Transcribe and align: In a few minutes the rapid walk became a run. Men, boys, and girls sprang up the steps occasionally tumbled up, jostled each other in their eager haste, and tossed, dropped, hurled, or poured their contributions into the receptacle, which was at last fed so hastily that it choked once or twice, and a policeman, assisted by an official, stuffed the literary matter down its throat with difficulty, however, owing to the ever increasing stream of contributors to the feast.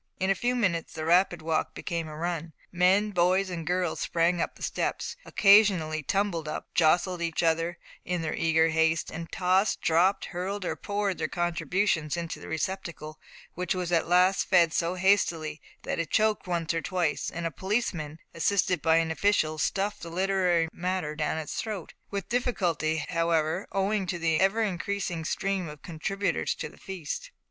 In 0.19 0.31
a 0.31 0.33
few 0.33 0.55
minutes 0.55 0.93
the 0.93 1.05
rapid 1.05 1.43
walk 1.43 1.75
became 1.75 2.07
a 2.07 2.15
run. 2.17 2.53
Men, 2.71 3.11
boys, 3.11 3.51
and 3.51 3.67
girls 3.67 3.99
sprang 3.99 4.41
up 4.41 4.55
the 4.55 4.63
steps 4.63 5.15
occasionally 5.27 6.01
tumbled 6.01 6.47
up, 6.47 6.73
jostled 6.73 7.21
each 7.21 7.43
other 7.43 7.77
in 8.03 8.23
their 8.23 8.33
eager 8.33 8.69
haste, 8.69 9.11
and 9.11 9.31
tossed, 9.31 9.79
dropped, 9.79 10.25
hurled, 10.33 10.65
or 10.65 10.75
poured 10.75 11.19
their 11.19 11.27
contributions 11.27 12.17
into 12.17 12.39
the 12.39 12.47
receptacle, 12.47 13.19
which 13.53 13.75
was 13.75 13.91
at 13.91 14.07
last 14.07 14.47
fed 14.47 14.73
so 14.73 14.95
hastily 14.95 15.61
that 15.83 15.99
it 15.99 16.09
choked 16.09 16.47
once 16.47 16.73
or 16.73 16.81
twice, 16.81 17.29
and 17.29 17.45
a 17.45 17.51
policeman, 17.51 18.17
assisted 18.33 18.81
by 18.81 18.95
an 18.95 19.11
official, 19.11 19.59
stuffed 19.59 20.01
the 20.01 20.09
literary 20.09 20.67
matter 20.73 21.15
down 21.15 21.37
its 21.37 21.61
throat 21.61 21.93
with 22.09 22.27
difficulty, 22.27 23.05
however, 23.09 23.67
owing 23.71 24.07
to 24.07 24.17
the 24.17 24.39
ever 24.39 24.63
increasing 24.63 25.23
stream 25.23 25.69
of 25.69 25.83
contributors 25.83 26.55
to 26.55 26.69
the 26.69 26.77
feast. 26.79 27.29